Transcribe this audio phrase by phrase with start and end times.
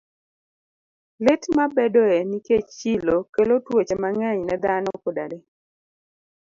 [1.23, 5.37] Lit ma bedoe nikech chilo kelo tuoche mang'eny ne dhano koda le.